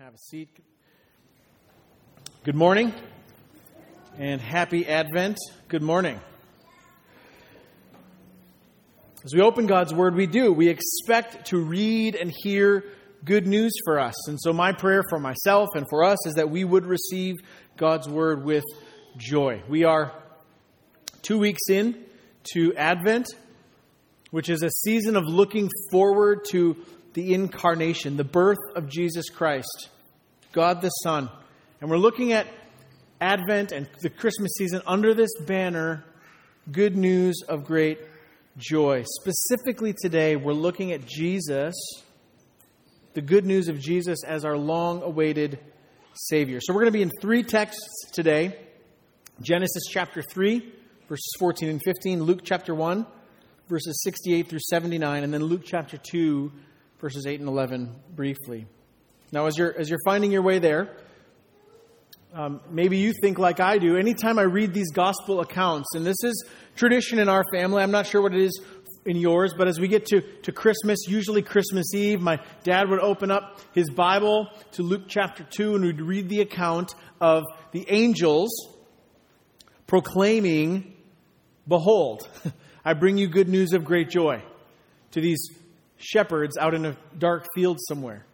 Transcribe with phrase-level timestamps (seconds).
[0.00, 0.48] have a seat.
[2.42, 2.94] Good morning
[4.18, 5.36] and happy Advent.
[5.68, 6.18] Good morning.
[9.22, 10.54] As we open God's Word, we do.
[10.54, 12.82] We expect to read and hear
[13.26, 14.26] good news for us.
[14.26, 17.34] And so, my prayer for myself and for us is that we would receive
[17.76, 18.64] God's Word with
[19.18, 19.62] joy.
[19.68, 20.14] We are
[21.20, 22.06] two weeks in
[22.54, 23.26] to Advent,
[24.30, 26.78] which is a season of looking forward to
[27.14, 29.88] the incarnation, the birth of Jesus Christ,
[30.52, 31.28] God the Son.
[31.80, 32.46] And we're looking at
[33.20, 36.04] Advent and the Christmas season under this banner,
[36.70, 37.98] Good News of Great
[38.56, 39.04] Joy.
[39.20, 41.74] Specifically today, we're looking at Jesus,
[43.14, 45.58] the good news of Jesus as our long awaited
[46.14, 46.60] Savior.
[46.60, 48.56] So we're going to be in three texts today
[49.42, 50.60] Genesis chapter 3,
[51.08, 53.06] verses 14 and 15, Luke chapter 1,
[53.68, 56.52] verses 68 through 79, and then Luke chapter 2,
[57.00, 58.66] verses 8 and 11 briefly.
[59.32, 60.96] Now, as you're, as you're finding your way there,
[62.34, 63.96] um, maybe you think like I do.
[63.96, 66.44] Anytime I read these gospel accounts, and this is
[66.76, 68.60] tradition in our family, I'm not sure what it is
[69.06, 73.00] in yours, but as we get to, to Christmas, usually Christmas Eve, my dad would
[73.00, 77.86] open up his Bible to Luke chapter 2 and we'd read the account of the
[77.88, 78.50] angels
[79.86, 80.94] proclaiming,
[81.66, 82.28] Behold,
[82.84, 84.42] I bring you good news of great joy
[85.12, 85.48] to these
[86.00, 88.24] shepherds out in a dark field somewhere.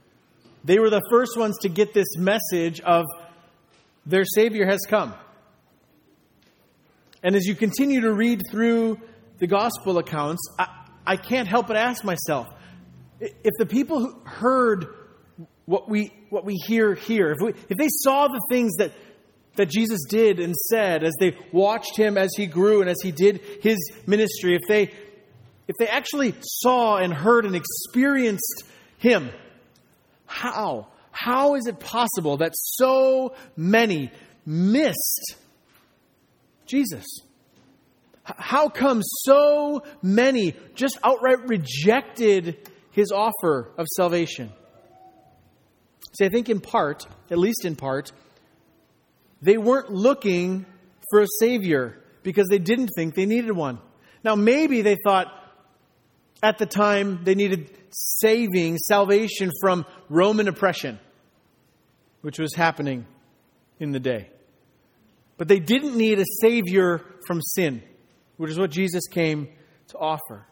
[0.64, 3.05] They were the first ones to get this message of
[4.06, 5.14] their Savior has come.
[7.23, 9.00] And as you continue to read through
[9.39, 10.69] the gospel accounts, I,
[11.06, 12.47] I can't help but ask myself
[13.20, 14.86] if the people who heard
[15.64, 18.92] what we, what we hear here, if, we, if they saw the things that,
[19.56, 23.11] that Jesus did and said as they watched him as he grew and as he
[23.11, 24.92] did his ministry, if they
[25.69, 28.64] if they actually saw and heard and experienced
[28.98, 29.31] Him,
[30.27, 30.89] how?
[31.11, 34.11] How is it possible that so many
[34.45, 35.36] missed
[36.67, 37.05] Jesus?
[38.23, 44.52] How come so many just outright rejected his offer of salvation?
[46.18, 48.12] See, I think in part, at least in part,
[49.42, 50.67] they weren't looking
[51.11, 53.79] for a Savior because they didn't think they needed one.
[54.24, 55.33] Now, maybe they thought,
[56.42, 60.98] at the time, they needed saving, salvation from Roman oppression,
[62.20, 63.07] which was happening
[63.79, 64.30] in the day.
[65.39, 67.83] But they didn't need a Savior from sin,
[68.36, 69.48] which is what Jesus came
[69.89, 70.47] to offer.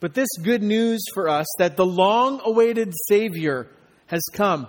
[0.00, 3.68] But this good news for us that the long awaited Savior
[4.06, 4.68] has come.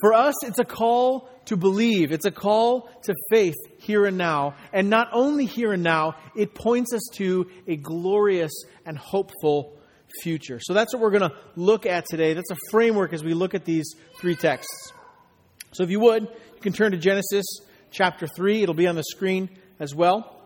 [0.00, 2.12] For us, it's a call to believe.
[2.12, 3.54] It's a call to faith
[3.86, 4.54] here and now.
[4.72, 8.52] And not only here and now, it points us to a glorious
[8.84, 9.78] and hopeful
[10.22, 10.58] future.
[10.60, 12.34] So that's what we're going to look at today.
[12.34, 14.92] That's a framework as we look at these three texts.
[15.72, 17.44] So if you would, you can turn to Genesis
[17.90, 18.62] chapter 3.
[18.62, 20.40] It'll be on the screen as well.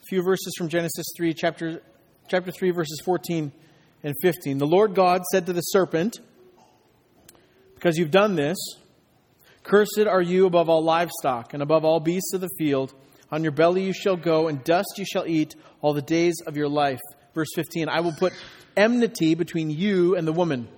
[0.00, 1.82] A few verses from Genesis 3, chapter,
[2.28, 3.52] chapter 3, verses 14
[4.02, 4.58] and 15.
[4.58, 6.18] The Lord God said to the serpent,
[7.74, 8.56] Because you've done this,
[9.68, 12.94] Cursed are you above all livestock and above all beasts of the field.
[13.30, 16.56] On your belly you shall go, and dust you shall eat all the days of
[16.56, 17.00] your life.
[17.34, 18.32] Verse 15 I will put
[18.78, 20.68] enmity between you and the woman,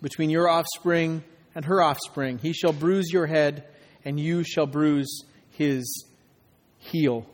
[0.00, 1.22] between your offspring
[1.54, 2.38] and her offspring.
[2.38, 3.64] He shall bruise your head,
[4.06, 6.06] and you shall bruise his
[6.78, 7.26] heel.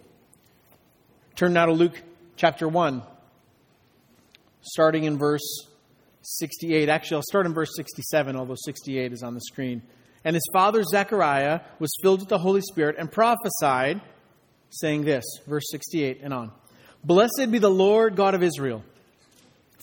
[1.37, 2.03] Turn now to Luke
[2.35, 3.01] chapter 1,
[4.63, 5.69] starting in verse
[6.23, 6.89] 68.
[6.89, 9.83] Actually, I'll start in verse 67, although 68 is on the screen.
[10.25, 14.01] And his father Zechariah was filled with the Holy Spirit and prophesied,
[14.71, 16.53] saying this, verse 68 and on.
[17.03, 18.85] Blessed be the Lord God of Israel,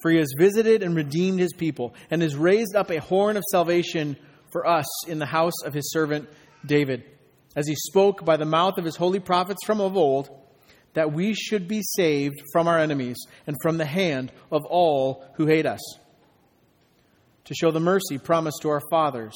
[0.02, 3.44] for he has visited and redeemed his people, and has raised up a horn of
[3.52, 4.16] salvation
[4.52, 6.30] for us in the house of his servant
[6.66, 7.04] David,
[7.56, 10.30] as he spoke by the mouth of his holy prophets from of old,
[10.94, 15.48] that we should be saved from our enemies and from the hand of all who
[15.48, 15.82] hate us,
[17.46, 19.36] to show the mercy promised to our fathers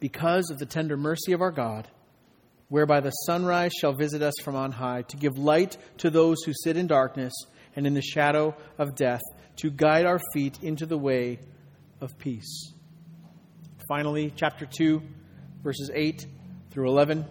[0.00, 1.88] because of the tender mercy of our God,
[2.68, 6.52] whereby the sunrise shall visit us from on high, to give light to those who
[6.64, 7.32] sit in darkness
[7.74, 9.22] and in the shadow of death,
[9.56, 11.38] to guide our feet into the way
[12.00, 12.72] of peace.
[13.88, 15.02] finally, chapter 2,
[15.62, 16.26] verses 8
[16.70, 17.24] through 11.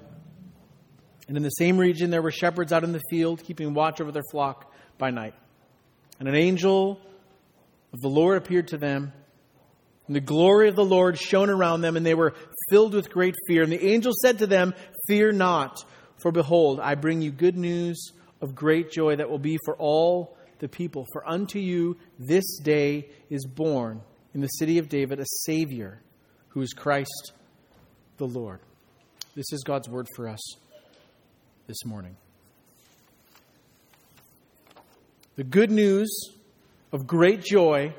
[1.27, 4.11] And in the same region, there were shepherds out in the field, keeping watch over
[4.11, 5.35] their flock by night.
[6.19, 6.99] And an angel
[7.93, 9.13] of the Lord appeared to them.
[10.07, 12.33] And the glory of the Lord shone around them, and they were
[12.69, 13.63] filled with great fear.
[13.63, 14.73] And the angel said to them,
[15.07, 15.83] Fear not,
[16.21, 18.11] for behold, I bring you good news
[18.41, 21.05] of great joy that will be for all the people.
[21.13, 24.01] For unto you this day is born
[24.33, 26.01] in the city of David a Savior,
[26.49, 27.33] who is Christ
[28.17, 28.59] the Lord.
[29.35, 30.55] This is God's word for us
[31.67, 32.17] this morning.
[35.35, 36.09] The good news
[36.91, 37.93] of great joy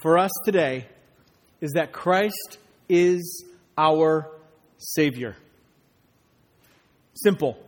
[0.00, 0.86] for us today
[1.60, 2.58] is that Christ
[2.88, 3.44] is
[3.76, 4.30] our
[4.78, 5.36] Savior.
[7.14, 7.58] Simple.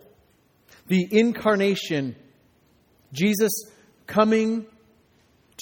[0.87, 2.17] The incarnation,
[3.13, 3.53] Jesus
[4.07, 4.67] coming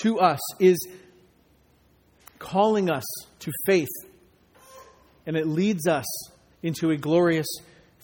[0.02, 0.76] to us, is
[2.38, 3.04] calling us
[3.40, 3.88] to faith,
[5.26, 6.06] and it leads us
[6.62, 7.46] into a glorious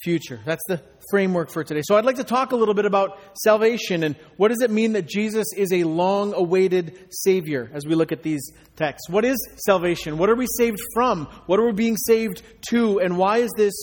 [0.02, 0.40] future.
[0.44, 1.82] That's the framework for today.
[1.84, 4.92] So I'd like to talk a little bit about salvation and what does it mean
[4.92, 9.08] that Jesus is a long awaited Savior as we look at these texts.
[9.08, 10.18] What is salvation?
[10.18, 11.26] What are we saved from?
[11.46, 13.00] What are we being saved to?
[13.00, 13.74] And why is this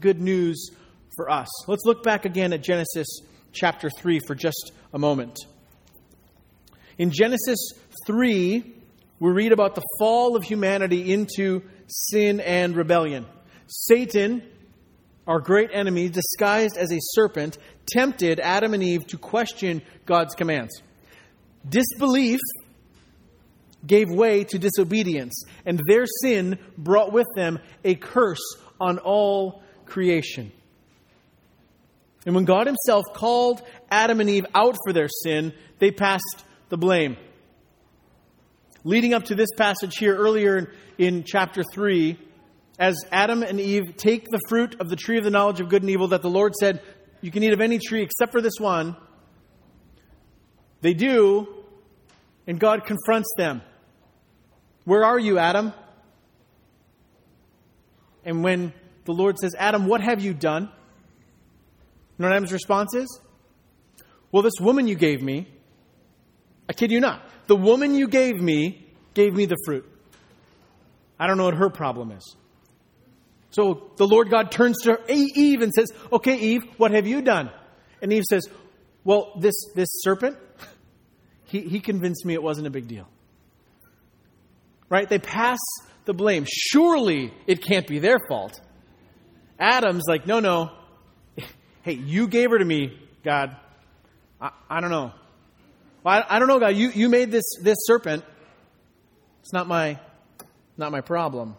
[0.00, 0.70] good news
[1.16, 1.48] for us?
[1.68, 3.06] Let's look back again at Genesis
[3.52, 5.38] chapter 3 for just a moment.
[6.98, 7.58] In Genesis
[8.06, 8.74] 3,
[9.20, 13.26] we read about the fall of humanity into sin and rebellion.
[13.66, 14.42] Satan
[15.26, 20.82] our great enemy, disguised as a serpent, tempted Adam and Eve to question God's commands.
[21.68, 22.40] Disbelief
[23.86, 30.52] gave way to disobedience, and their sin brought with them a curse on all creation.
[32.24, 36.76] And when God Himself called Adam and Eve out for their sin, they passed the
[36.76, 37.16] blame.
[38.84, 42.18] Leading up to this passage here earlier in, chapter 3,
[42.78, 45.82] as Adam and Eve take the fruit of the tree of the knowledge of good
[45.82, 46.82] and evil that the Lord said,
[47.20, 48.96] You can eat of any tree except for this one,
[50.80, 51.46] they do,
[52.46, 53.62] and God confronts them.
[54.84, 55.72] Where are you, Adam?
[58.24, 58.72] And when
[59.04, 60.64] the Lord says, Adam, what have you done?
[60.64, 60.68] You
[62.18, 63.20] know what Adam's response is?
[64.30, 65.46] Well, this woman you gave me,
[66.68, 69.88] I kid you not, the woman you gave me gave me the fruit.
[71.18, 72.36] I don't know what her problem is.
[73.52, 77.50] So the Lord God turns to Eve and says, Okay, Eve, what have you done?
[78.00, 78.48] And Eve says,
[79.04, 80.38] Well, this, this serpent,
[81.44, 83.08] he, he convinced me it wasn't a big deal.
[84.88, 85.08] Right?
[85.08, 85.58] They pass
[86.06, 86.46] the blame.
[86.48, 88.58] Surely it can't be their fault.
[89.58, 90.70] Adam's like, No, no.
[91.82, 93.56] Hey, you gave her to me, God.
[94.40, 95.10] I, I don't know.
[96.04, 96.76] Well, I, I don't know, God.
[96.76, 98.24] You, you made this, this serpent.
[99.40, 99.98] It's not my,
[100.76, 101.56] not my problem.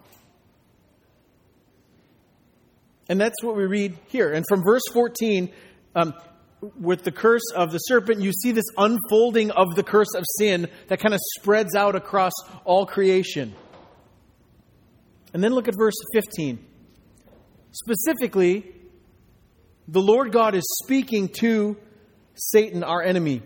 [3.10, 4.32] And that's what we read here.
[4.32, 5.52] And from verse 14,
[5.96, 6.14] um,
[6.80, 10.68] with the curse of the serpent, you see this unfolding of the curse of sin
[10.88, 12.34] that kind of spreads out across
[12.64, 13.54] all creation.
[15.34, 16.64] And then look at verse 15.
[17.72, 18.72] Specifically,
[19.88, 21.76] the Lord God is speaking to
[22.36, 23.42] Satan, our enemy.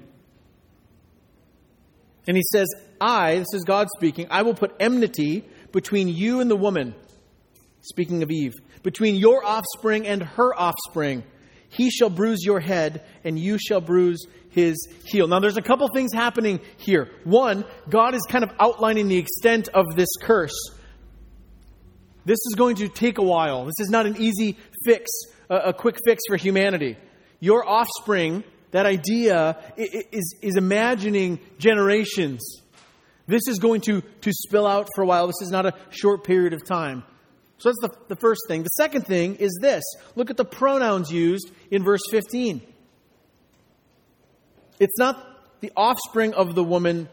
[2.27, 2.67] And he says,
[2.99, 6.93] I, this is God speaking, I will put enmity between you and the woman,
[7.81, 8.53] speaking of Eve,
[8.83, 11.23] between your offspring and her offspring.
[11.69, 15.27] He shall bruise your head, and you shall bruise his heel.
[15.27, 17.09] Now, there's a couple things happening here.
[17.23, 20.57] One, God is kind of outlining the extent of this curse.
[22.25, 23.65] This is going to take a while.
[23.65, 25.09] This is not an easy fix,
[25.49, 26.97] a, quick fix for humanity.
[27.39, 32.61] Your offspring, that idea, is, is imagining generations.
[33.27, 35.27] This is going to, to spill out for a while.
[35.27, 37.03] This is not a short period of time.
[37.59, 38.63] So that's the, the first thing.
[38.63, 39.83] The second thing is this
[40.15, 42.61] look at the pronouns used in verse 15.
[44.79, 47.09] It's not the offspring of the woman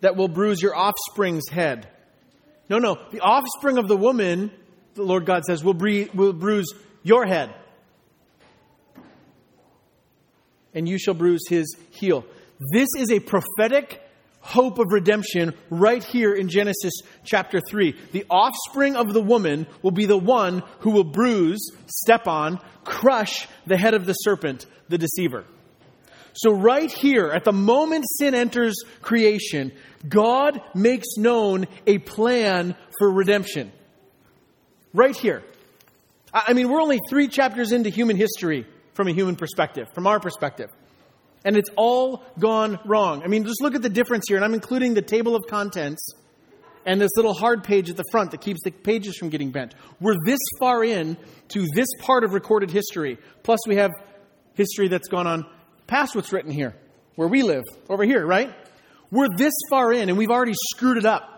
[0.00, 1.88] that will bruise your offspring's head.
[2.68, 2.98] No, no.
[3.10, 4.50] The offspring of the woman,
[4.94, 7.54] the Lord God says, will, will bruise your head.
[10.74, 12.24] And you shall bruise his heel.
[12.72, 14.02] This is a prophetic
[14.46, 17.96] hope of redemption right here in Genesis chapter 3.
[18.12, 23.48] The offspring of the woman will be the one who will bruise, step on, crush
[23.66, 25.44] the head of the serpent, the deceiver.
[26.34, 29.72] So, right here, at the moment sin enters creation,
[30.06, 33.72] God makes known a plan for redemption.
[34.92, 35.42] Right here.
[36.32, 40.20] I mean, we're only three chapters into human history from a human perspective, from our
[40.20, 40.70] perspective
[41.46, 43.22] and it's all gone wrong.
[43.22, 46.04] I mean, just look at the difference here, and I'm including the table of contents
[46.84, 49.72] and this little hard page at the front that keeps the pages from getting bent.
[50.00, 51.16] We're this far in
[51.50, 53.18] to this part of recorded history.
[53.44, 53.92] Plus, we have
[54.54, 55.46] history that's gone on
[55.86, 56.74] past what's written here,
[57.14, 58.52] where we live, over here, right?
[59.12, 61.32] We're this far in, and we've already screwed it up.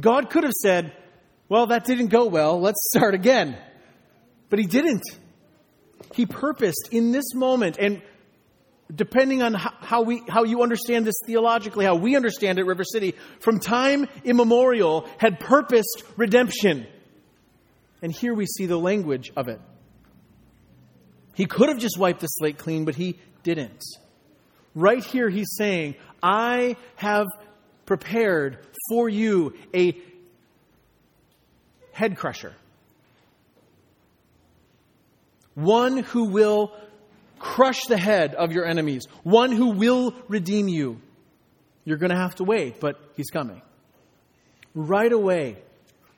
[0.00, 0.92] God could have said,
[1.48, 2.60] Well, that didn't go well.
[2.60, 3.56] Let's start again.
[4.50, 5.04] But He didn't.
[6.14, 8.02] He purposed in this moment, and
[8.94, 13.14] depending on how, we, how you understand this theologically, how we understand it, River City,
[13.40, 16.86] from time immemorial, had purposed redemption.
[18.02, 19.60] And here we see the language of it.
[21.34, 23.84] He could have just wiped the slate clean, but he didn't.
[24.74, 27.26] Right here, he's saying, I have
[27.84, 29.98] prepared for you a
[31.92, 32.54] head crusher.
[35.56, 36.72] One who will
[37.38, 41.00] crush the head of your enemies, one who will redeem you.
[41.84, 43.62] You're going to have to wait, but he's coming.
[44.74, 45.56] Right away,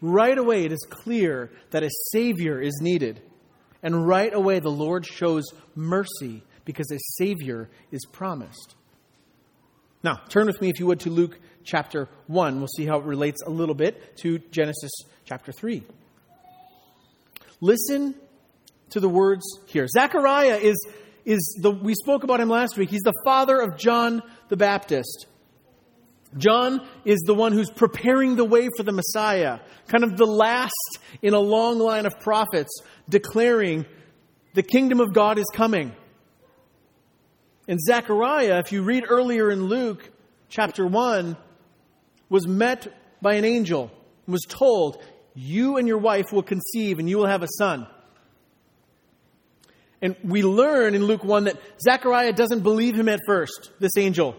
[0.00, 3.22] right away, it is clear that a Savior is needed.
[3.80, 5.44] And right away, the Lord shows
[5.76, 8.74] mercy because a Savior is promised.
[10.02, 12.58] Now, turn with me, if you would, to Luke chapter 1.
[12.58, 14.90] We'll see how it relates a little bit to Genesis
[15.24, 15.84] chapter 3.
[17.60, 18.14] Listen
[18.90, 19.86] to the words here.
[19.86, 20.76] Zechariah is,
[21.24, 22.90] is the, we spoke about him last week.
[22.90, 25.26] He's the father of John the Baptist.
[26.36, 30.98] John is the one who's preparing the way for the Messiah, kind of the last
[31.22, 33.86] in a long line of prophets declaring
[34.54, 35.94] the kingdom of God is coming.
[37.66, 40.10] And Zechariah, if you read earlier in Luke
[40.48, 41.36] chapter 1,
[42.28, 42.88] was met
[43.22, 43.90] by an angel
[44.26, 45.02] and was told,
[45.34, 47.86] You and your wife will conceive and you will have a son.
[50.00, 54.36] And we learn in Luke 1 that Zechariah doesn't believe him at first, this angel.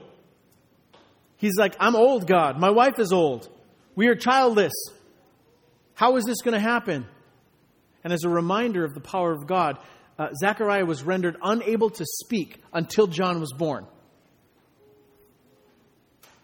[1.38, 2.58] He's like, I'm old, God.
[2.60, 3.50] My wife is old.
[3.96, 4.74] We are childless.
[5.94, 7.06] How is this going to happen?
[8.04, 9.78] And as a reminder of the power of God,
[10.18, 13.86] uh, Zechariah was rendered unable to speak until John was born.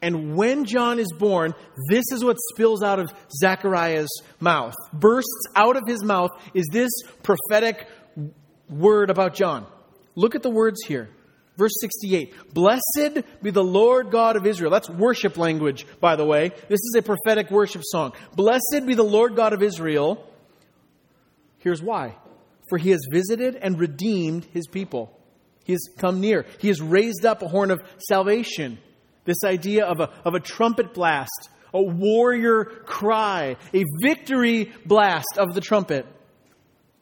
[0.01, 1.55] And when John is born,
[1.89, 4.75] this is what spills out of Zechariah's mouth.
[4.93, 6.91] Bursts out of his mouth is this
[7.23, 7.87] prophetic
[8.69, 9.65] word about John.
[10.15, 11.09] Look at the words here.
[11.57, 14.71] Verse 68 Blessed be the Lord God of Israel.
[14.71, 16.49] That's worship language, by the way.
[16.49, 18.13] This is a prophetic worship song.
[18.35, 20.29] Blessed be the Lord God of Israel.
[21.59, 22.15] Here's why
[22.67, 25.17] for he has visited and redeemed his people.
[25.65, 26.45] He has come near.
[26.59, 28.77] He has raised up a horn of salvation.
[29.25, 35.53] This idea of a, of a trumpet blast, a warrior cry, a victory blast of
[35.53, 36.05] the trumpet.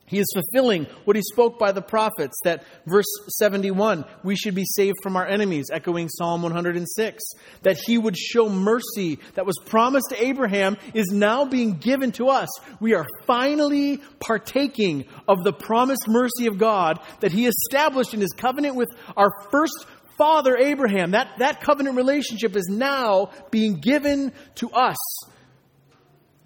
[0.05, 3.05] He is fulfilling what he spoke by the prophets that verse
[3.39, 7.23] 71, we should be saved from our enemies, echoing Psalm 106.
[7.61, 12.27] That he would show mercy that was promised to Abraham is now being given to
[12.27, 12.49] us.
[12.81, 18.33] We are finally partaking of the promised mercy of God that he established in his
[18.33, 19.85] covenant with our first
[20.17, 21.11] father Abraham.
[21.11, 24.97] That, that covenant relationship is now being given to us.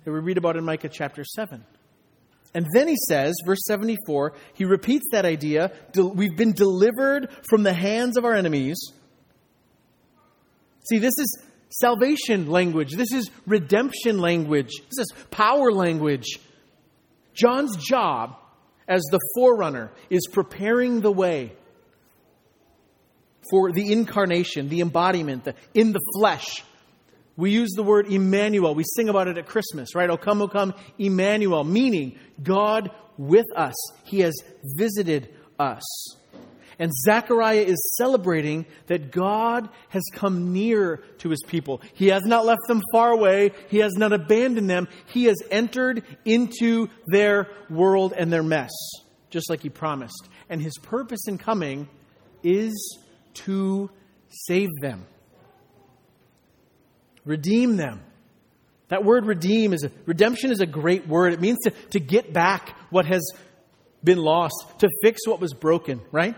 [0.05, 1.65] That we read about in Micah chapter 7.
[2.53, 7.73] And then he says, verse 74, he repeats that idea we've been delivered from the
[7.73, 8.77] hands of our enemies.
[10.89, 16.39] See, this is salvation language, this is redemption language, this is power language.
[17.33, 18.37] John's job
[18.87, 21.51] as the forerunner is preparing the way
[23.49, 26.63] for the incarnation, the embodiment, the, in the flesh
[27.37, 28.73] we use the word Emmanuel.
[28.73, 30.09] We sing about it at Christmas, right?
[30.09, 33.75] O come, O come, Emmanuel, meaning God with us.
[34.03, 34.33] He has
[34.75, 35.83] visited us.
[36.79, 41.81] And Zechariah is celebrating that God has come near to his people.
[41.93, 43.51] He has not left them far away.
[43.69, 44.87] He has not abandoned them.
[45.07, 48.71] He has entered into their world and their mess,
[49.29, 50.27] just like he promised.
[50.49, 51.87] And his purpose in coming
[52.43, 52.99] is
[53.45, 53.89] to
[54.29, 55.05] save them
[57.27, 58.01] redeem them.
[58.87, 61.33] That word redeem is a, redemption is a great word.
[61.33, 63.21] It means to, to get back what has
[64.03, 66.35] been lost, to fix what was broken, right?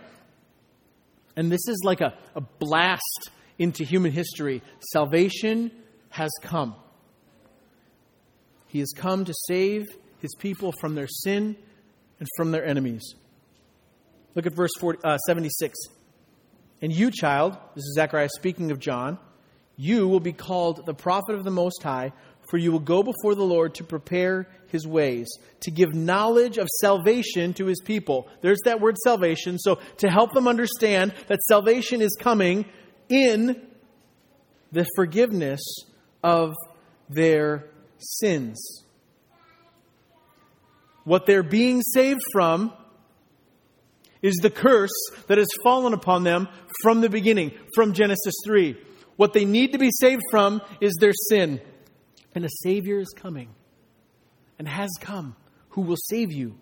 [1.35, 3.29] And this is like a, a blast
[3.59, 4.63] into human history.
[4.91, 5.71] Salvation
[6.09, 6.75] has come.
[8.67, 9.85] He has come to save
[10.19, 11.55] his people from their sin
[12.19, 13.13] and from their enemies.
[14.35, 15.77] Look at verse 40, uh, 76.
[16.81, 19.19] And you, child, this is Zechariah speaking of John,
[19.81, 22.11] you will be called the prophet of the Most High,
[22.49, 25.29] for you will go before the Lord to prepare his ways,
[25.61, 28.27] to give knowledge of salvation to his people.
[28.41, 29.57] There's that word salvation.
[29.57, 32.65] So, to help them understand that salvation is coming
[33.07, 33.65] in
[34.73, 35.61] the forgiveness
[36.23, 36.53] of
[37.09, 37.69] their
[37.99, 38.83] sins.
[41.05, 42.73] What they're being saved from
[44.21, 44.91] is the curse
[45.27, 46.49] that has fallen upon them
[46.83, 48.77] from the beginning, from Genesis 3.
[49.19, 51.59] What they need to be saved from is their sin.
[52.33, 53.49] And a Savior is coming
[54.57, 55.35] and has come
[55.71, 56.55] who will save you.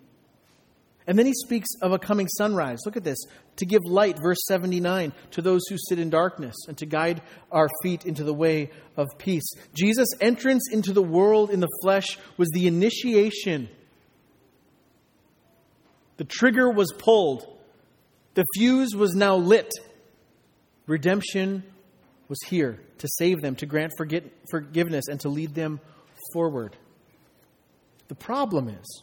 [1.06, 2.80] And then he speaks of a coming sunrise.
[2.84, 3.18] Look at this.
[3.58, 7.22] To give light, verse 79, to those who sit in darkness and to guide
[7.52, 9.48] our feet into the way of peace.
[9.72, 13.68] Jesus' entrance into the world in the flesh was the initiation
[16.16, 17.46] the trigger was pulled.
[18.34, 19.70] The fuse was now lit.
[20.88, 21.62] Redemption
[22.28, 23.92] was here to save them, to grant
[24.50, 25.80] forgiveness, and to lead them
[26.32, 26.76] forward.
[28.08, 29.02] The problem is,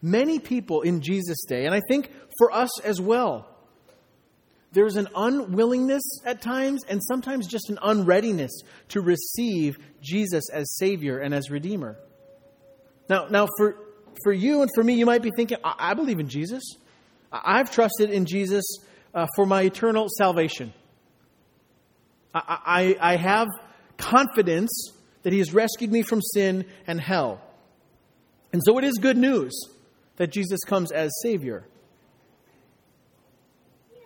[0.00, 3.48] many people in Jesus' day, and I think for us as well,
[4.72, 11.18] there's an unwillingness at times and sometimes just an unreadiness to receive Jesus as Savior
[11.18, 11.98] and as Redeemer.
[13.08, 13.76] Now, now for
[14.22, 16.62] for you and for me, you might be thinking, I, I believe in Jesus.
[17.30, 18.64] I've trusted in Jesus
[19.14, 20.72] uh, for my eternal salvation.
[22.34, 23.48] I, I, I have
[23.96, 27.40] confidence that He has rescued me from sin and hell.
[28.52, 29.52] And so it is good news
[30.16, 31.64] that Jesus comes as Savior.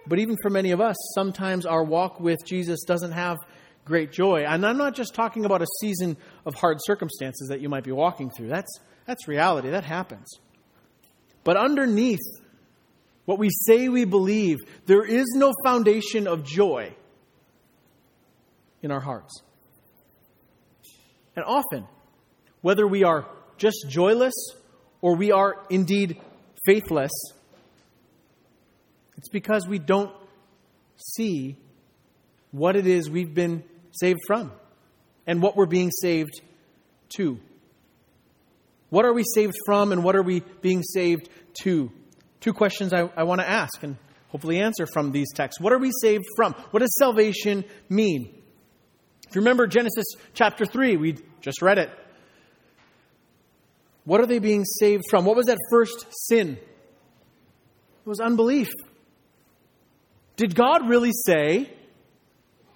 [0.06, 3.38] But even for many of us, sometimes our walk with Jesus doesn't have
[3.84, 4.44] great joy.
[4.44, 7.92] And I'm not just talking about a season of hard circumstances that you might be
[7.92, 8.48] walking through.
[8.48, 9.70] That's, that's reality.
[9.70, 10.28] That happens.
[11.42, 12.20] But underneath
[13.24, 16.94] what we say we believe, there is no foundation of joy
[18.86, 19.42] in our hearts.
[21.34, 21.86] And often,
[22.62, 23.26] whether we are
[23.58, 24.32] just joyless
[25.02, 26.20] or we are indeed
[26.64, 27.10] faithless,
[29.18, 30.14] it's because we don't
[30.96, 31.56] see
[32.52, 34.52] what it is we've been saved from
[35.26, 36.40] and what we're being saved
[37.16, 37.40] to.
[38.88, 41.28] What are we saved from and what are we being saved
[41.62, 41.90] to?
[42.40, 43.96] Two questions I, I want to ask and
[44.28, 45.60] hopefully answer from these texts.
[45.60, 46.52] What are we saved from?
[46.70, 48.42] What does salvation mean?
[49.36, 51.90] You remember Genesis chapter 3, we just read it.
[54.04, 55.26] What are they being saved from?
[55.26, 56.56] What was that first sin?
[56.56, 58.70] It was unbelief.
[60.36, 61.70] Did God really say?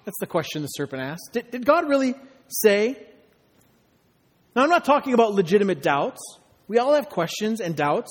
[0.05, 1.31] That's the question the serpent asked.
[1.33, 2.14] Did, did God really
[2.49, 3.07] say
[4.55, 6.20] now, I'm not talking about legitimate doubts.
[6.68, 8.11] We all have questions and doubts.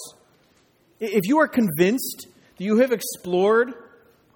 [1.00, 2.26] If you are convinced
[2.58, 3.76] that you have explored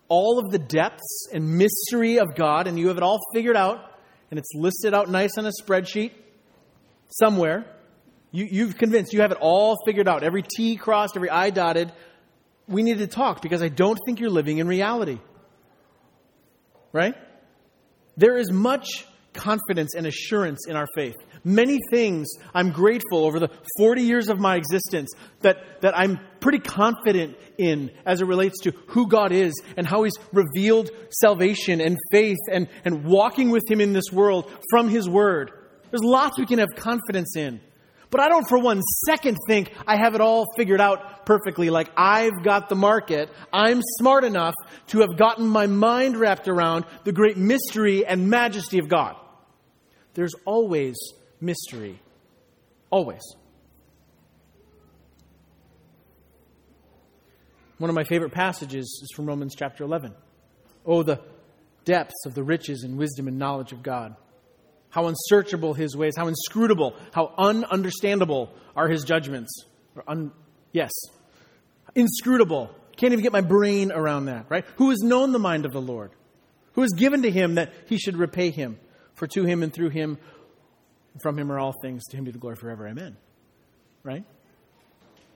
[0.08, 3.89] all of the depths and mystery of God and you have it all figured out
[4.34, 6.10] and it's listed out nice on a spreadsheet
[7.08, 7.65] somewhere,
[8.32, 11.91] you, have convinced you have it all figured out, every T crossed, every I dotted.
[12.67, 15.19] We need to talk because I don't think you're living in reality.
[16.91, 17.13] Right?
[18.17, 21.15] There is much confidence and assurance in our faith.
[21.43, 26.60] Many things I'm grateful over the 40 years of my existence that, that I'm pretty
[26.60, 30.89] confident in as it relates to who God is and how He's revealed
[31.22, 35.52] salvation and faith and, and walking with Him in this world from His Word.
[35.91, 37.60] There's lots we can have confidence in.
[38.13, 41.89] But I don't for one second think I have it all figured out perfectly, like
[41.98, 43.28] I've got the market.
[43.52, 44.54] I'm smart enough
[44.89, 49.15] to have gotten my mind wrapped around the great mystery and majesty of God.
[50.13, 50.95] There's always
[51.41, 51.99] mystery.
[52.89, 53.21] Always.
[57.78, 60.13] One of my favorite passages is from Romans chapter 11.
[60.86, 61.19] Oh, the
[61.86, 64.15] depths of the riches and wisdom and knowledge of God.
[64.89, 69.65] How unsearchable his ways, how inscrutable, how ununderstandable are his judgments.
[70.08, 70.32] Un,
[70.71, 70.91] yes,
[71.95, 72.69] inscrutable.
[72.95, 74.65] Can't even get my brain around that, right?
[74.76, 76.12] Who has known the mind of the Lord?
[76.73, 78.80] Who has given to him that he should repay him?
[79.15, 80.17] For to him and through him,
[81.21, 82.88] from him are all things, to him be the glory forever.
[82.88, 83.17] Amen.
[84.04, 84.26] Right?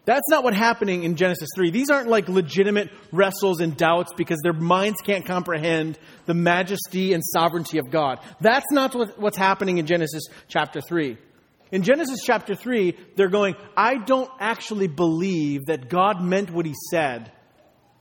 [0.07, 1.69] That's not what's happening in Genesis 3.
[1.69, 7.21] These aren't like legitimate wrestles and doubts because their minds can't comprehend the majesty and
[7.21, 8.19] sovereignty of God.
[8.39, 11.17] That's not what's happening in Genesis chapter 3.
[11.73, 16.73] In Genesis chapter 3, they're going, I don't actually believe that God meant what he
[16.89, 17.33] said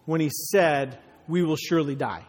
[0.05, 2.25] when he said, We will surely die.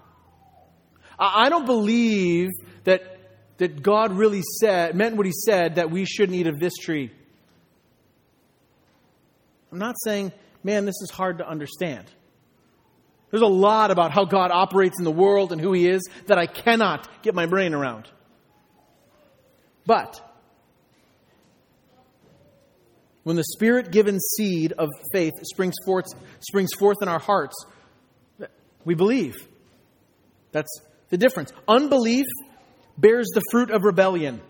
[1.20, 2.50] I don't believe
[2.86, 3.17] that
[3.58, 7.12] that God really said, meant what he said, that we shouldn't eat of this tree.
[9.72, 10.32] I'm not saying,
[10.63, 12.06] man, this is hard to understand.
[13.32, 16.38] There's a lot about how God operates in the world and who he is that
[16.38, 18.08] I cannot get my brain around.
[19.86, 20.20] But
[23.24, 26.06] when the spirit given seed of faith springs forth,
[26.39, 27.56] springs forth in our hearts,
[28.86, 29.36] we believe.
[30.54, 31.52] That's the difference.
[31.67, 32.26] Unbelief
[32.98, 34.42] bears the fruit of rebellion.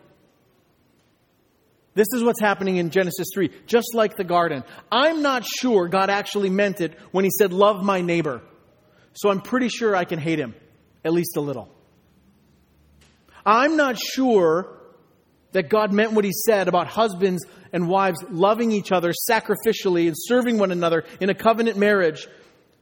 [1.93, 4.63] This is what's happening in Genesis 3, just like the garden.
[4.91, 8.41] I'm not sure God actually meant it when he said, Love my neighbor.
[9.13, 10.53] So I'm pretty sure I can hate him,
[11.03, 11.69] at least a little.
[13.43, 14.77] I'm not sure
[15.53, 20.15] that God meant what he said about husbands and wives loving each other sacrificially and
[20.15, 22.27] serving one another in a covenant marriage.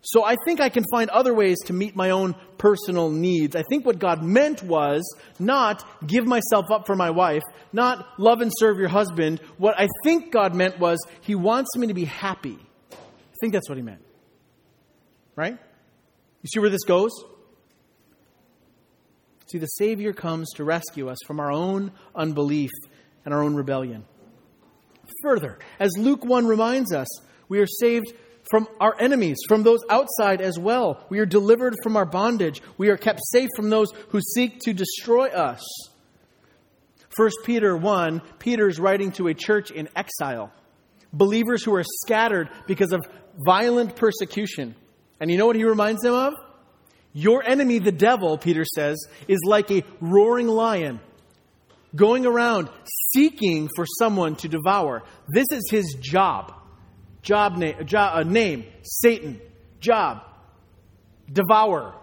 [0.07, 3.55] So I think I can find other ways to meet my own personal needs.
[3.55, 5.01] I think what God meant was
[5.39, 7.41] not give myself up for my wife,
[7.73, 9.39] not love and serve your husband.
[9.57, 12.55] What I think God meant was he wants me to be happy.
[12.91, 14.05] I think that's what he meant.
[15.35, 15.57] Right?
[16.43, 17.11] You see where this goes?
[19.47, 22.69] See, the Savior comes to rescue us from our own unbelief
[23.25, 24.05] and our own rebellion.
[25.23, 27.07] Further, as Luke 1 reminds us,
[27.49, 28.13] we are saved
[28.49, 31.03] from our enemies, from those outside as well.
[31.09, 32.61] We are delivered from our bondage.
[32.77, 35.63] We are kept safe from those who seek to destroy us.
[37.17, 40.51] 1 Peter 1, Peter is writing to a church in exile,
[41.13, 43.07] believers who are scattered because of
[43.45, 44.75] violent persecution.
[45.19, 46.33] And you know what he reminds them of?
[47.13, 48.97] Your enemy, the devil, Peter says,
[49.29, 50.99] is like a roaring lion
[51.95, 52.69] going around
[53.13, 55.03] seeking for someone to devour.
[55.29, 56.53] This is his job.
[57.25, 59.41] Job name, job, uh, name Satan.
[59.79, 60.21] Job.
[61.31, 61.95] Devour.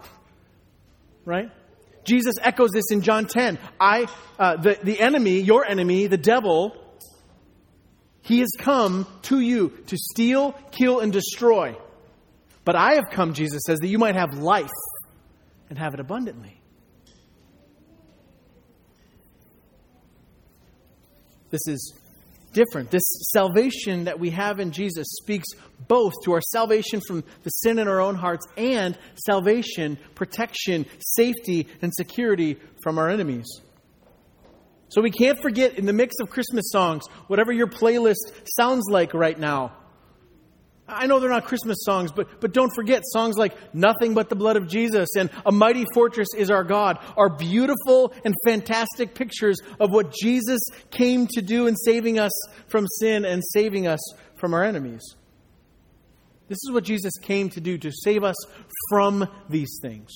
[1.23, 1.49] Right?
[2.03, 3.57] Jesus echoes this in John 10.
[3.79, 4.07] I,
[4.37, 6.75] uh, the, the enemy, your enemy, the devil,
[8.21, 11.77] he has come to you to steal, kill, and destroy.
[12.65, 14.69] But I have come, Jesus says, that you might have life
[15.69, 16.59] and have it abundantly.
[21.49, 21.93] This is
[22.53, 22.91] different.
[22.91, 25.47] This salvation that we have in Jesus speaks
[25.87, 31.67] both to our salvation from the sin in our own hearts and salvation, protection, safety,
[31.81, 33.47] and security from our enemies.
[34.89, 39.13] So we can't forget in the mix of Christmas songs, whatever your playlist sounds like
[39.13, 39.75] right now,
[40.95, 44.35] I know they're not Christmas songs, but, but don't forget songs like Nothing But the
[44.35, 49.59] Blood of Jesus and A Mighty Fortress is Our God are beautiful and fantastic pictures
[49.79, 52.31] of what Jesus came to do in saving us
[52.67, 53.99] from sin and saving us
[54.35, 55.15] from our enemies.
[56.47, 58.35] This is what Jesus came to do, to save us
[58.89, 60.11] from these things.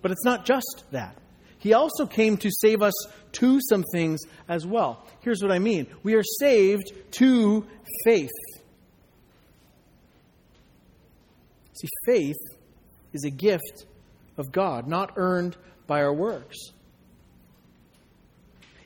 [0.00, 1.16] But it's not just that.
[1.58, 2.94] He also came to save us
[3.32, 5.04] to some things as well.
[5.20, 7.66] Here's what I mean we are saved to
[8.04, 8.30] faith.
[11.80, 12.36] See, faith
[13.12, 13.86] is a gift
[14.36, 16.56] of God, not earned by our works.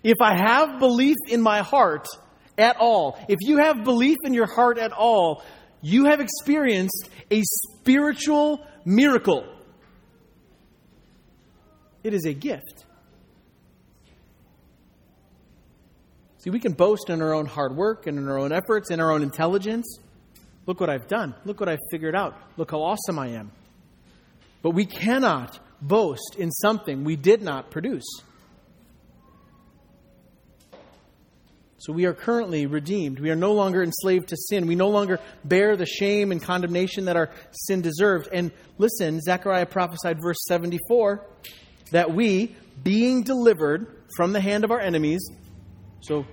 [0.02, 2.06] If I have belief in my heart
[2.58, 5.42] at all, if you have belief in your heart at all,
[5.80, 9.44] you have experienced a spiritual miracle.
[12.04, 12.84] It is a gift.
[16.38, 19.00] See, we can boast in our own hard work and in our own efforts and
[19.00, 19.98] our own intelligence.
[20.66, 21.34] Look what I've done.
[21.44, 22.36] Look what I've figured out.
[22.56, 23.50] Look how awesome I am.
[24.62, 28.04] But we cannot boast in something we did not produce.
[31.78, 33.18] So we are currently redeemed.
[33.18, 34.68] We are no longer enslaved to sin.
[34.68, 38.28] We no longer bear the shame and condemnation that our sin deserved.
[38.32, 41.26] And listen, Zechariah prophesied, verse 74,
[41.90, 45.28] that we, being delivered from the hand of our enemies,
[46.02, 46.24] so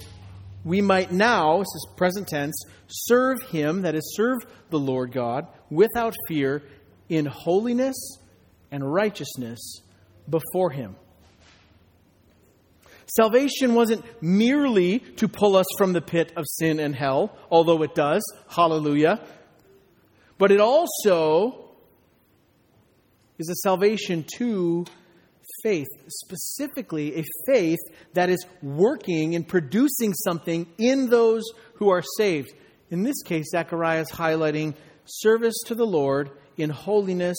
[0.63, 5.47] we might now, this is present tense, serve him, that is, serve the Lord God,
[5.69, 6.63] without fear,
[7.07, 8.19] in holiness
[8.71, 9.81] and righteousness
[10.29, 10.95] before him.
[13.07, 17.95] Salvation wasn't merely to pull us from the pit of sin and hell, although it
[17.95, 19.19] does, hallelujah,
[20.37, 21.69] but it also
[23.39, 24.85] is a salvation to
[25.63, 27.79] faith, specifically a faith
[28.13, 31.43] that is working and producing something in those
[31.75, 32.51] who are saved.
[32.89, 37.37] In this case, Zechariah is highlighting service to the Lord in holiness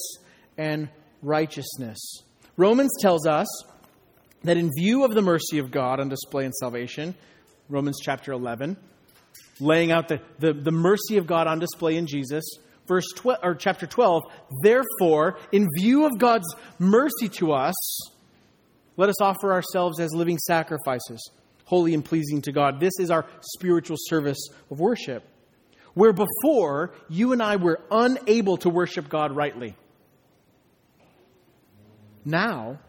[0.57, 0.89] and
[1.23, 1.99] righteousness.
[2.57, 3.49] Romans tells us
[4.43, 7.15] that in view of the mercy of God on display in salvation,
[7.69, 8.77] Romans chapter 11,
[9.61, 12.45] laying out the, the, the mercy of God on display in Jesus,
[12.91, 14.25] verse 12, or chapter 12,
[14.65, 17.75] therefore, in view of God's mercy to us,
[18.97, 21.31] let us offer ourselves as living sacrifices,
[21.65, 22.81] holy and pleasing to God.
[22.81, 25.25] This is our spiritual service of worship.
[25.95, 29.77] Where before you and I were unable to worship God rightly.
[32.25, 32.81] Now,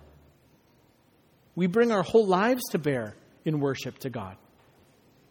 [1.55, 4.35] we bring our whole lives to bear in worship to God.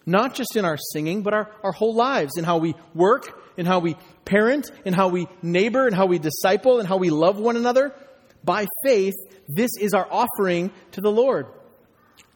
[0.07, 3.67] Not just in our singing, but our, our whole lives, in how we work, in
[3.67, 3.95] how we
[4.25, 7.95] parent, in how we neighbor, in how we disciple, in how we love one another.
[8.43, 9.13] By faith,
[9.49, 11.47] this is our offering to the Lord.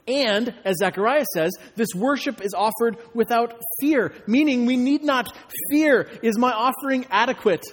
[0.07, 5.35] And, as Zechariah says, this worship is offered without fear, meaning we need not
[5.71, 6.03] fear.
[6.23, 7.65] Is my offering adequate?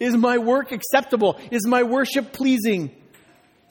[0.00, 1.38] Is my work acceptable?
[1.50, 2.96] Is my worship pleasing?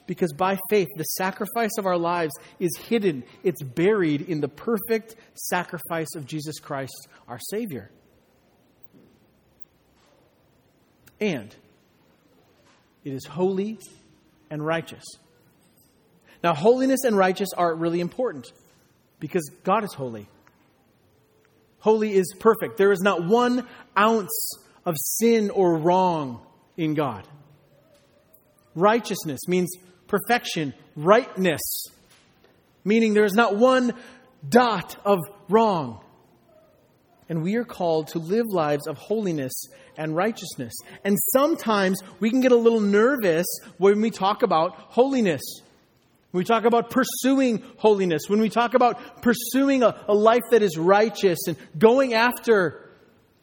[0.06, 5.16] Because by faith, the sacrifice of our lives is hidden, it's buried in the perfect
[5.34, 7.90] sacrifice of Jesus Christ, our Savior.
[11.24, 11.56] And
[13.02, 13.78] it is holy
[14.50, 15.04] and righteous.
[16.42, 18.52] Now, holiness and righteous are really important
[19.20, 20.28] because God is holy.
[21.78, 22.76] Holy is perfect.
[22.76, 23.66] There is not one
[23.98, 24.50] ounce
[24.84, 26.44] of sin or wrong
[26.76, 27.26] in God.
[28.74, 29.74] Righteousness means
[30.06, 31.86] perfection, rightness,
[32.84, 33.94] meaning there is not one
[34.46, 36.03] dot of wrong.
[37.28, 39.52] And we are called to live lives of holiness
[39.96, 40.74] and righteousness.
[41.04, 43.46] And sometimes we can get a little nervous
[43.78, 45.42] when we talk about holiness.
[46.30, 50.62] When we talk about pursuing holiness, when we talk about pursuing a, a life that
[50.62, 52.90] is righteous and going after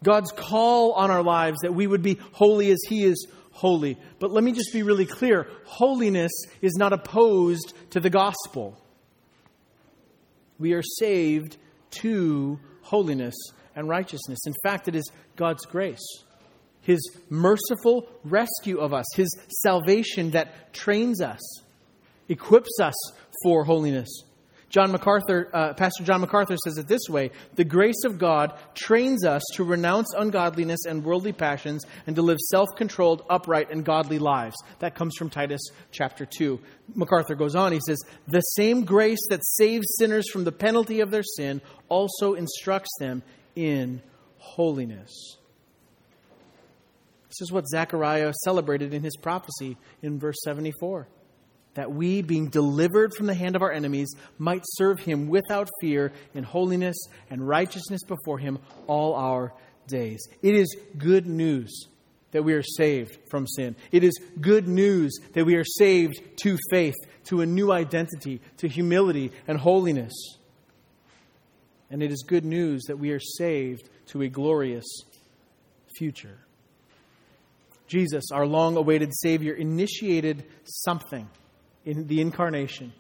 [0.04, 3.98] God's call on our lives that we would be holy as He is holy.
[4.20, 8.78] But let me just be really clear holiness is not opposed to the gospel.
[10.60, 11.58] We are saved
[12.02, 13.36] to holiness
[13.82, 14.40] and righteousness.
[14.46, 16.24] In fact, it is God's grace,
[16.82, 21.42] His merciful rescue of us, His salvation that trains us,
[22.30, 22.94] equips us
[23.44, 24.24] for holiness.
[24.72, 29.26] John MacArthur, uh, Pastor John MacArthur says it this way The grace of God trains
[29.26, 34.18] us to renounce ungodliness and worldly passions and to live self controlled, upright, and godly
[34.18, 34.56] lives.
[34.80, 36.58] That comes from Titus chapter 2.
[36.96, 41.12] MacArthur goes on, he says, The same grace that saves sinners from the penalty of
[41.12, 43.24] their sin also instructs them
[43.56, 44.02] in
[44.38, 45.38] holiness.
[47.28, 51.08] This is what Zechariah celebrated in his prophecy in verse 74
[51.74, 56.12] that we, being delivered from the hand of our enemies, might serve him without fear
[56.34, 56.98] in holiness
[57.30, 59.54] and righteousness before him all our
[59.88, 60.28] days.
[60.42, 61.88] It is good news
[62.32, 63.76] that we are saved from sin.
[63.92, 68.68] It is good news that we are saved to faith, to a new identity, to
[68.68, 70.14] humility and holiness.
[71.92, 74.86] And it is good news that we are saved to a glorious
[75.98, 76.40] future.
[77.88, 81.30] Jesus, our long awaited Savior, initiated something
[81.84, 82.94] in the incarnation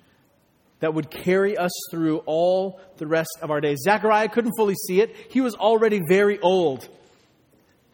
[0.81, 3.79] that would carry us through all the rest of our days.
[3.83, 5.15] Zechariah couldn't fully see it.
[5.29, 6.89] He was already very old.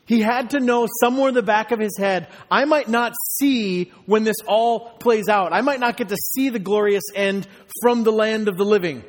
[0.08, 3.92] He had to know somewhere in the back of his head, I might not see
[4.06, 5.54] when this all plays out.
[5.54, 7.46] I might not get to see the glorious end
[7.82, 9.04] from the land of the living.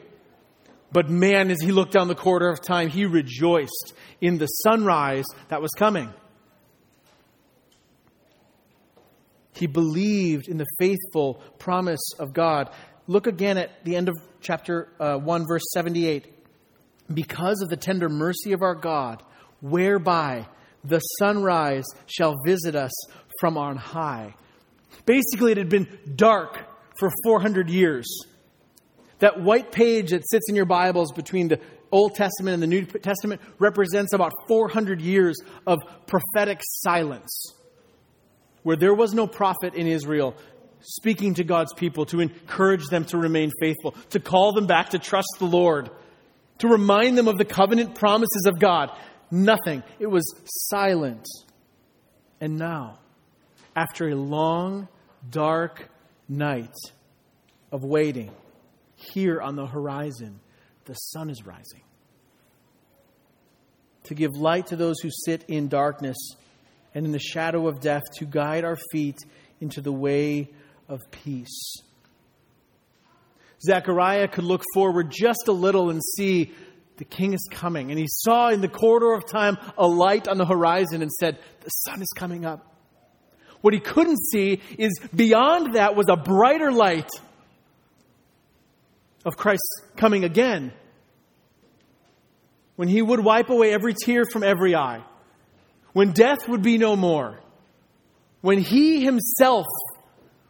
[0.91, 5.27] But man, as he looked down the corridor of time, he rejoiced in the sunrise
[5.49, 6.13] that was coming.
[9.53, 12.71] He believed in the faithful promise of God.
[13.07, 16.33] Look again at the end of chapter uh, 1, verse 78.
[17.13, 19.23] Because of the tender mercy of our God,
[19.61, 20.47] whereby
[20.85, 22.93] the sunrise shall visit us
[23.41, 24.35] from on high.
[25.07, 26.59] Basically, it had been dark
[26.99, 28.07] for 400 years.
[29.19, 32.85] That white page that sits in your Bibles between the Old Testament and the New
[32.85, 37.55] Testament represents about 400 years of prophetic silence
[38.63, 40.37] where there was no prophet in Israel
[40.81, 44.99] speaking to God's people to encourage them to remain faithful, to call them back to
[44.99, 45.91] trust the Lord,
[46.59, 48.91] to remind them of the covenant promises of God.
[49.31, 49.83] Nothing.
[49.99, 51.27] It was silent.
[52.41, 52.99] And now,
[53.75, 54.89] after a long,
[55.31, 55.89] dark
[56.29, 56.77] night
[57.73, 58.31] of waiting,
[59.13, 60.41] here on the horizon,
[60.85, 61.83] the sun is rising.
[64.05, 66.17] To give light to those who sit in darkness
[66.95, 69.19] and in the shadow of death to guide our feet
[69.61, 70.49] into the way
[70.89, 71.83] of peace.
[73.61, 76.53] Zechariah could look forward just a little and see
[76.97, 77.91] the king is coming.
[77.91, 81.39] And he saw in the corridor of time a light on the horizon and said,
[81.61, 82.65] The sun is coming up.
[83.61, 87.09] What he couldn't see is beyond that was a brighter light
[89.25, 90.73] of Christ's coming again.
[92.77, 95.03] When he would wipe away every tear from every eye
[95.99, 97.41] when death would be no more,
[98.41, 99.67] when He Himself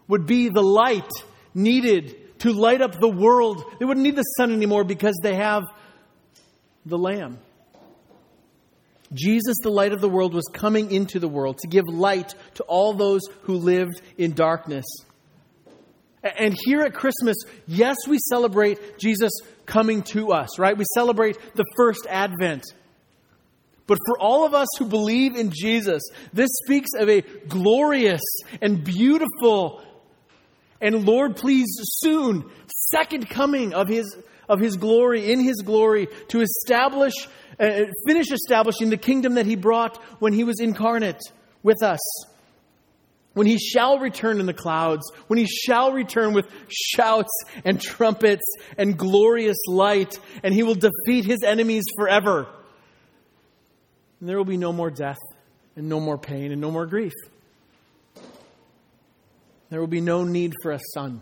[0.07, 1.11] would be the light
[1.55, 3.65] needed to light up the world.
[3.79, 5.65] They wouldn't need the sun anymore because they have
[6.85, 7.39] the Lamb.
[9.15, 12.63] Jesus, the light of the world, was coming into the world to give light to
[12.65, 14.85] all those who lived in darkness.
[16.23, 19.33] And here at Christmas, yes, we celebrate Jesus
[19.67, 20.77] coming to us, right?
[20.77, 22.65] We celebrate the first advent.
[23.87, 26.03] But for all of us who believe in Jesus,
[26.33, 28.23] this speaks of a glorious
[28.61, 29.83] and beautiful
[30.81, 32.51] And Lord, please soon,
[32.91, 34.17] second coming of his,
[34.49, 37.15] of his glory, in his glory, to establish,
[37.59, 41.21] uh, finish establishing the kingdom that he brought when he was incarnate
[41.63, 41.99] with us.
[43.39, 47.31] When he shall return in the clouds, when he shall return with shouts
[47.65, 48.43] and trumpets
[48.77, 52.49] and glorious light, and he will defeat his enemies forever.
[54.19, 55.21] And there will be no more death,
[55.77, 57.13] and no more pain, and no more grief.
[59.71, 61.21] There will be no need for a sun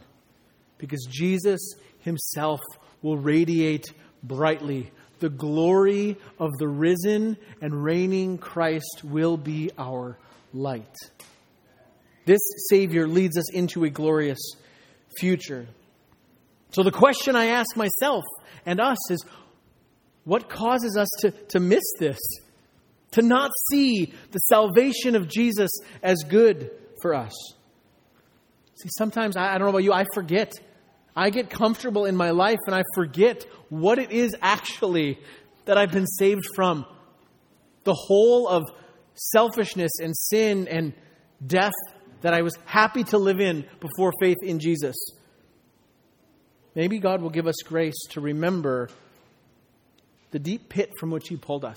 [0.79, 2.61] because Jesus himself
[3.03, 4.91] will radiate brightly.
[5.19, 10.17] The glory of the risen and reigning Christ will be our
[10.55, 10.97] light.
[12.27, 14.39] This Savior leads us into a glorious
[15.17, 15.67] future.
[16.73, 18.25] So, the question I ask myself
[18.67, 19.25] and us is
[20.25, 22.19] what causes us to, to miss this?
[23.13, 25.71] To not see the salvation of Jesus
[26.03, 27.33] as good for us?
[28.75, 30.53] See, sometimes, I, I don't know about you, I forget.
[31.15, 35.19] I get comfortable in my life and I forget what it is actually
[35.65, 36.85] that I've been saved from.
[37.85, 38.65] The hole of
[39.15, 40.93] selfishness and sin and
[41.47, 41.73] death
[42.27, 44.97] that I was happy to live in before faith in Jesus.
[46.75, 48.89] Maybe God will give us grace to remember
[50.33, 51.77] the deep pit from which He pulled us,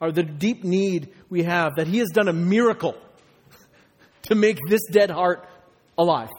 [0.00, 2.96] or the deep need we have that He has done a miracle
[4.22, 5.46] to make this dead heart
[5.98, 6.30] alive.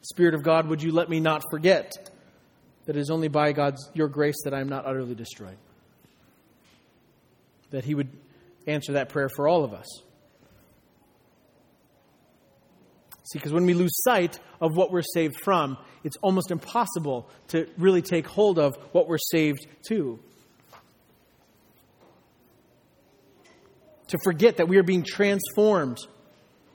[0.00, 1.92] Spirit of God, would you let me not forget
[2.86, 5.58] that it is only by God's your grace that I am not utterly destroyed?
[7.72, 8.08] That He would
[8.66, 10.07] answer that prayer for all of us.
[13.30, 17.68] See, because when we lose sight of what we're saved from, it's almost impossible to
[17.76, 20.18] really take hold of what we're saved to.
[24.08, 25.98] To forget that we are being transformed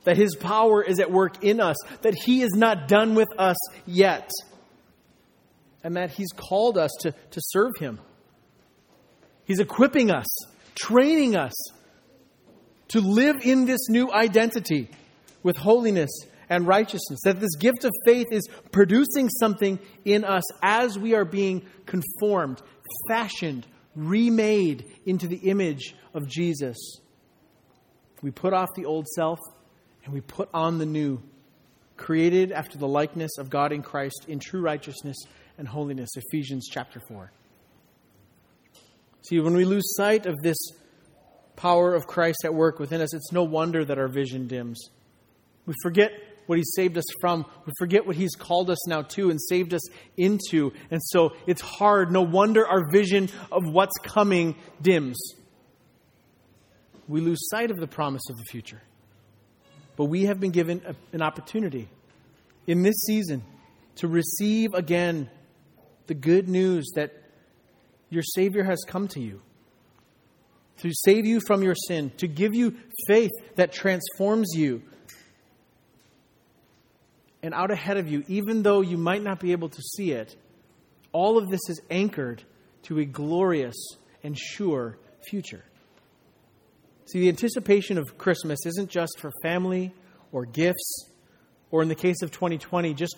[0.03, 3.57] that His power is at work in us, that He is not done with us
[3.87, 4.29] yet,
[5.83, 7.99] and that He's called us to, to serve Him.
[9.45, 10.27] He's equipping us,
[10.75, 11.53] training us
[12.89, 14.89] to live in this new identity
[15.41, 16.11] with holiness
[16.53, 17.21] and righteousness.
[17.23, 22.61] That this gift of faith is producing something in us as we are being conformed,
[23.09, 26.77] fashioned, remade into the image of Jesus.
[28.21, 29.39] We put off the old self
[30.05, 31.21] and we put on the new,
[31.97, 35.17] created after the likeness of God in Christ in true righteousness
[35.57, 36.11] and holiness.
[36.15, 37.31] Ephesians chapter 4.
[39.23, 40.57] See, when we lose sight of this
[41.55, 44.89] power of Christ at work within us, it's no wonder that our vision dims.
[45.65, 46.11] We forget
[46.47, 47.45] what He saved us from.
[47.65, 49.81] We forget what He's called us now to and saved us
[50.17, 50.71] into.
[50.91, 52.11] And so it's hard.
[52.11, 55.17] No wonder our vision of what's coming dims.
[57.07, 58.81] We lose sight of the promise of the future.
[59.95, 61.89] But we have been given a, an opportunity
[62.65, 63.43] in this season
[63.97, 65.29] to receive again
[66.07, 67.11] the good news that
[68.09, 69.41] your Savior has come to you,
[70.77, 72.75] to save you from your sin, to give you
[73.07, 74.83] faith that transforms you.
[77.43, 80.35] And out ahead of you, even though you might not be able to see it,
[81.11, 82.43] all of this is anchored
[82.83, 83.75] to a glorious
[84.23, 85.63] and sure future.
[87.05, 89.93] See, the anticipation of Christmas isn't just for family
[90.31, 91.09] or gifts,
[91.69, 93.17] or in the case of 2020, just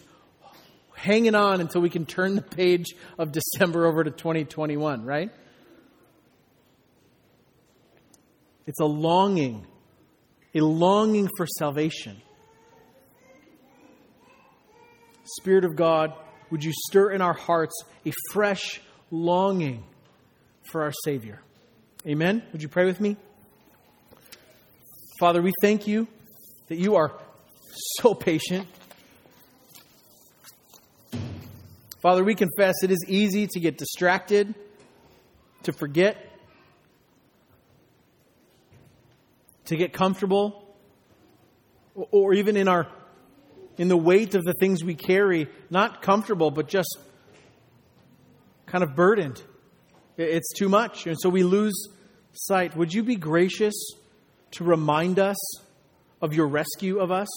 [0.96, 2.88] hanging on until we can turn the page
[3.20, 5.32] of December over to 2021, right?
[8.66, 9.68] It's a longing,
[10.56, 12.22] a longing for salvation.
[15.26, 16.14] Spirit of God,
[16.52, 17.74] would you stir in our hearts
[18.06, 19.84] a fresh longing
[20.64, 21.42] for our Savior?
[22.08, 22.44] Amen?
[22.52, 23.18] Would you pray with me?
[25.20, 26.08] Father, we thank you
[26.68, 27.12] that you are
[28.00, 28.68] so patient.
[32.02, 34.54] Father, we confess it is easy to get distracted,
[35.64, 36.38] to forget,
[39.66, 40.76] to get comfortable,
[41.96, 42.88] or even in our
[43.78, 46.98] in the weight of the things we carry, not comfortable, but just
[48.66, 49.42] kind of burdened.
[50.18, 51.08] It's too much.
[51.08, 51.90] And so we lose
[52.34, 52.76] sight.
[52.76, 53.74] Would you be gracious?
[54.56, 55.38] to remind us
[56.22, 57.28] of your rescue of us?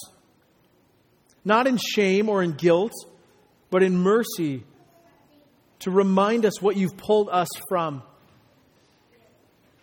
[1.45, 2.93] Not in shame or in guilt,
[3.70, 4.64] but in mercy
[5.80, 8.03] to remind us what you've pulled us from.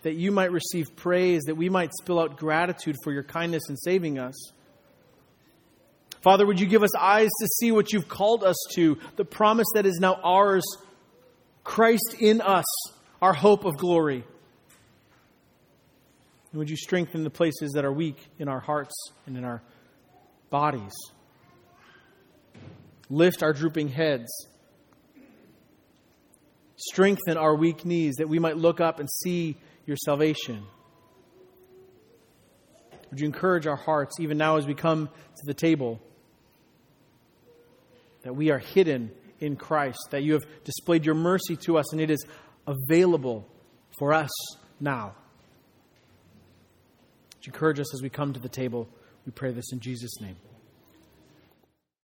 [0.03, 3.76] That you might receive praise, that we might spill out gratitude for your kindness in
[3.78, 4.36] saving us.
[6.26, 9.67] Father, would you give us eyes to see what you've called us to, the promise
[9.76, 10.63] that is now ours,
[11.63, 12.65] Christ in us,
[13.21, 14.26] our hope of glory.
[16.51, 18.95] And would you strengthen the places that are weak in our hearts
[19.28, 19.61] and in our
[20.49, 20.93] bodies.
[23.07, 24.32] Lift our drooping heads.
[26.76, 30.63] Strengthen our weak knees that we might look up and see your salvation.
[33.11, 36.01] Would you encourage our hearts, even now as we come to the table,
[38.26, 42.01] that we are hidden in Christ, that you have displayed your mercy to us and
[42.01, 42.26] it is
[42.67, 43.47] available
[43.99, 44.32] for us
[44.80, 45.13] now?
[47.36, 48.89] Would you encourage us as we come to the table?
[49.26, 50.36] We pray this in Jesus' name.